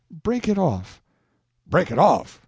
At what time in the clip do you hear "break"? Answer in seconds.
0.09-0.47, 1.67-1.91